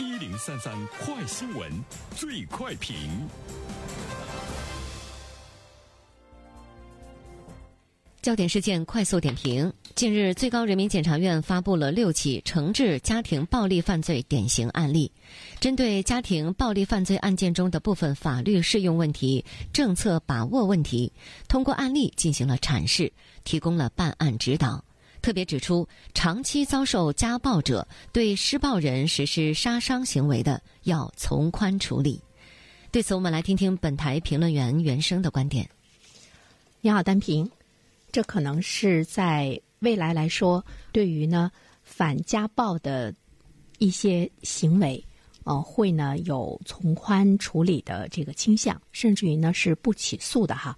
[0.00, 1.68] 一零三三快新闻，
[2.14, 2.94] 最快评。
[8.22, 15.10] 焦点事件快速点评：近日，最高人民检察院发布了六起惩治家庭暴力犯罪典型案例，
[15.58, 21.12] 针对家庭暴力犯罪案件中的部分法律适用问题、政策把握问题，
[21.48, 23.12] 通过案例进行了阐释，
[23.42, 24.84] 提供了办案指导。
[25.28, 32.18] 特别指出，长期遭受家暴者对施暴人实施杀伤行为的，要从宽处理。
[32.90, 35.68] 对此，我们来听听本台评论员袁生的观点。
[36.80, 37.46] 你好，单平。
[38.10, 43.14] 这可能是在未来来说，对于呢反家暴的
[43.76, 45.04] 一些行为，
[45.44, 50.74] 呃，会呢有从宽处理的这个倾向，甚至于呢是不起诉的哈。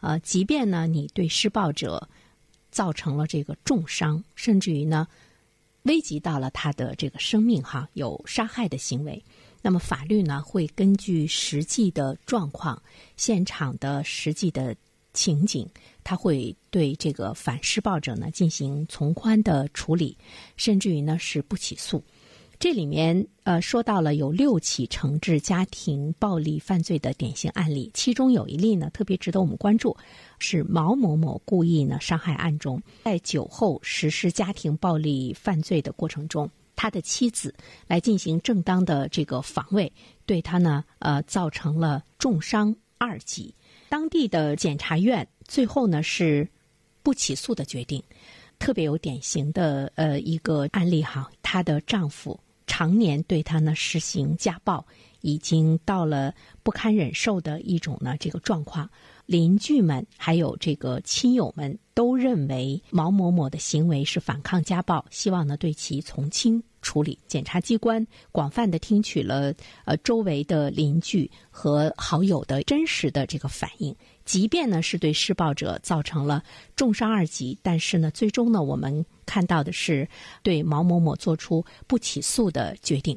[0.00, 2.08] 呃，即便呢你对施暴者
[2.70, 5.06] 造成了这个重伤，甚至于呢
[5.82, 9.22] 危及到了他的这个生命哈，有杀害的行为，
[9.62, 12.82] 那么法律呢会根据实际的状况、
[13.16, 14.74] 现场的实际的。
[15.12, 15.68] 情景，
[16.04, 20.16] 他会对这个反施暴者呢进行从宽的处理，
[20.56, 22.00] 甚至于呢是不起诉。
[22.60, 29.96] 这里面呃说到了有六起惩治家庭暴力犯罪的典型案例，其中有一例呢特别值得我们关注，
[30.38, 37.54] 是毛某某故意呢伤害案中，在酒后实施家庭暴力犯罪的过程中，他的妻子
[37.86, 39.90] 来进行正当的这个防卫，
[40.26, 43.54] 对他呢呃造成了重伤二级。
[43.88, 46.46] 当地的检察院最后呢是
[47.02, 48.02] 不起诉的决定，
[48.58, 52.38] 特别有典型的呃一个案例哈，她的丈夫
[52.70, 54.86] 常年对他呢实行家暴，
[55.22, 56.32] 已经到了
[56.62, 58.88] 不堪忍受的一种呢这个状况。
[59.30, 66.60] 邻居们还有这个亲友们都认为毛某某的行为是反抗家暴，希望呢对其从轻。
[66.82, 76.42] 处理检察机关广泛的听取了呃周围的邻居和好友的真实的这个反应，即便呢是对施暴者造成了
[76.74, 80.08] 重伤二级，但是呢最终呢我们看到的是
[80.42, 83.16] 对毛某某做出不起诉的决定，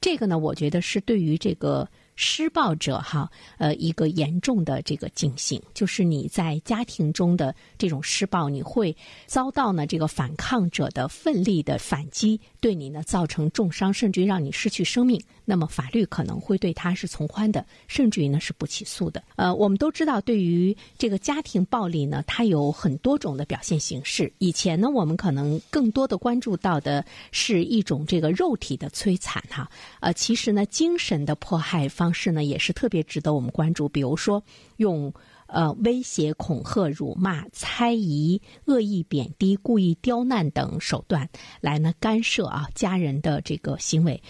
[0.00, 1.86] 这个呢我觉得是对于这个。
[2.14, 8.94] 施暴者哈，呃，一个严重的这个警醒，就是你在家庭中的这种施暴，你会
[9.26, 15.20] 遭到呢这个反抗者的奋力的反击，对你呢造成重伤，甚至于让你失去生命。
[15.44, 19.22] 那么法律可能会对他是从宽的，甚至于呢是不起诉的。
[19.34, 24.32] 呃，我们都知道，对于这个家庭暴力呢，它有很多种的表现形式。
[24.38, 29.68] 以前呢，我们可能更多的关注到的是一种这个肉体的摧残哈，
[30.00, 31.88] 呃，其实呢，精神的迫害。
[32.02, 34.42] 方式呢也是特别值得我们关注，比如说
[34.78, 35.14] 用
[35.46, 41.28] 呃威胁、恐吓、辱骂、猜疑、恶意贬低、故意刁难等手段
[41.60, 44.20] 来呢干涉啊家人的这个行为。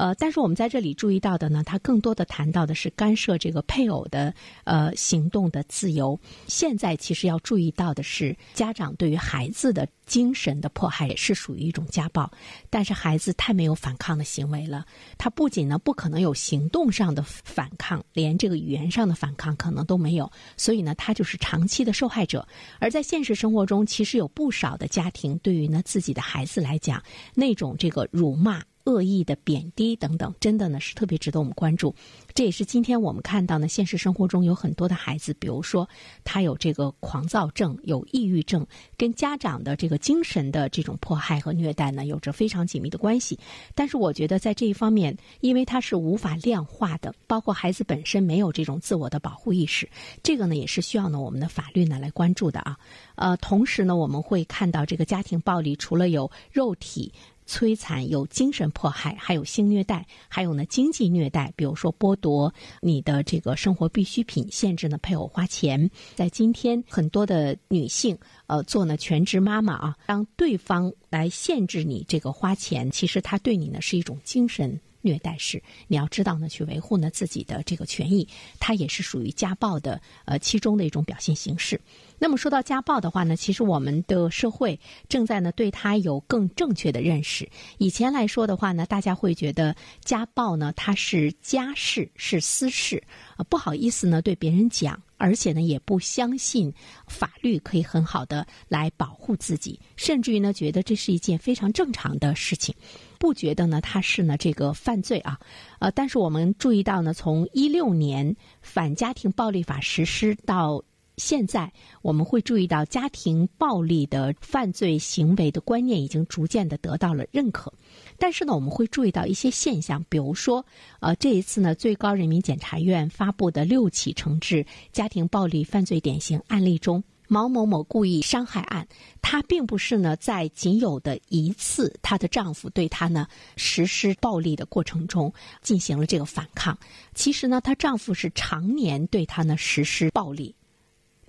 [0.00, 4.32] 呃，但是我们在这里注意到的呢，他更多的谈到的是干涉这个配偶的
[4.64, 6.18] 呃行动的自由。
[6.46, 12.30] 现在其实要注意到的是，家长对于孩子的精神的迫害是属于一种家暴。
[12.70, 14.86] 但是孩子太没有反抗的行为了，
[15.18, 20.32] 他不仅呢不可能有行动上的反抗，连这个语言上的反抗可能都没有。
[20.56, 22.48] 所以呢，他就是长期的受害者。
[22.78, 27.02] 而在现实生活中，其实有不少的家庭对于呢自己的孩子来讲，
[27.34, 28.62] 那种这个辱骂。
[28.84, 31.94] 恶意的贬低等等，真的呢是特别值得我们关注。
[32.34, 35.88] 这也是今天我们看到呢，现实生活中有很多的孩子，比如说
[36.24, 43.38] 他有这个狂躁症、有抑郁症，跟家长的这个精神的这种迫害和虐待呢，有着非常紧密的关系。
[43.74, 49.88] 但是我觉得在这一方面，因为它是无法量化的，包括孩子本身没有这种自我的保护意识，
[50.22, 52.78] 这个呢也是需要呢我们的法律呢来关注的啊。
[53.16, 57.12] 呃，同时呢，我们会看到这个家庭暴力除了有肉体。
[57.50, 65.90] 摧残有精神迫害，还有性虐待，还有呢经济虐待，比如说剥夺你的这个生活必需品，限制呢配偶花钱。
[66.14, 68.16] 在今天，很多的女性
[68.46, 74.80] 呃做呢全职妈妈啊，当对方来限制你这个花钱，其实他对你呢是一种精神。
[75.02, 81.80] 虐待式，你要知道呢，去维护呢自己的这个权益，它也是属于家暴的呃其中的一种表现形式。
[82.20, 84.78] 那么说到家暴的话呢，其实我们的社会
[85.08, 87.48] 正在呢对它有更正确的认识。
[87.78, 89.74] 以前来说的话呢，大家会觉得
[90.04, 93.02] 家暴呢它是家事是私事，
[93.36, 95.02] 啊不好意思呢对别人讲。
[95.22, 96.72] 而且呢，也不相信
[97.06, 102.74] 法律可以很好的来保护自己，甚至于呢，觉得这是一件非常正常的事情，
[103.18, 105.38] 不觉得呢它是呢这个犯罪啊，
[105.78, 110.82] 呃，但是我们注意到呢，从一六年反家庭暴力法实施到
[111.20, 111.70] 现在
[112.02, 117.72] 我们会注意到，家庭暴力的犯罪行为的观念已经逐渐的得到了认可。
[118.18, 120.64] 但是呢，我们会注意到一些现象，比如说，
[121.00, 127.04] 呃，这一次呢，最高人民检察院发布的六起惩治家庭暴力犯罪典型案例中。
[127.32, 128.88] 毛某某故意伤害案，
[129.22, 133.24] 她并不是呢在仅有的一次她的丈夫对她呢
[133.54, 135.32] 实施暴力的过程中
[135.62, 136.76] 进行了这个反抗。
[137.14, 140.52] 其实呢，她丈夫是常年对她呢实施暴力。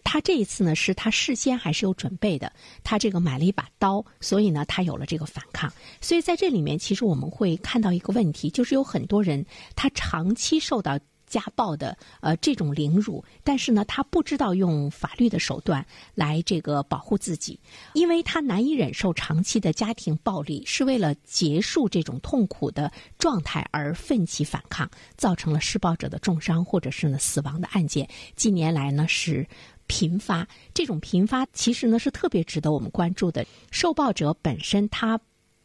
[0.03, 2.51] 他这一次呢，是他事先还是有准备的，
[2.83, 5.71] 他这个买了一把刀，所以呢，他有了这个反抗。
[5.99, 9.45] 所以在这里面，其实我们会看到一个问题，就是有很多人
[9.75, 10.99] 他长期受到。
[11.31, 17.57] 家暴的呃这种凌辱，但是呢，他不知道用法律的手段来这个保护自己，
[17.93, 28.05] 因为他难以忍受长期的家庭暴力，是为了结束这种痛苦的状态而奋起反抗，造成了施暴者的重伤或者是呢死亡的案件，
[28.35, 29.47] 近年来呢是
[29.91, 30.47] 频发。
[30.73, 35.19] 这种频发其实呢是特别值得我们关注的，受暴者本身他。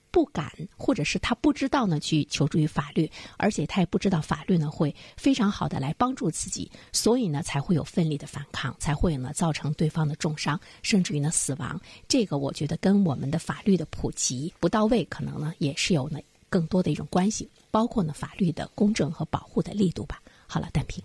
[0.09, 11.79] 不敢，或者是他不知道呢，去求助于法律，而且他也不知道法律呢会非常好的来帮助自己，所以呢才会有奋力的反抗，才会呢造成对方的重伤，甚至于呢死亡。
[12.09, 16.19] 这个我觉得跟我们的法律的普及不到位，可能呢也是有呢
[16.49, 20.23] 更多的一种关系，包括呢法律的公正和保护的力度吧。
[20.47, 21.05] 好了，单平，